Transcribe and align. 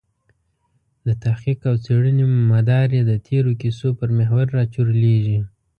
د 1.05 1.07
تحقیق 1.23 1.59
او 1.69 1.75
څېړنې 1.85 2.25
مدار 2.51 2.87
یې 2.97 3.03
د 3.11 3.13
تېرو 3.27 3.51
کیسو 3.61 3.87
پر 3.99 4.09
محور 4.17 4.45
راچورلېږي. 4.57 5.39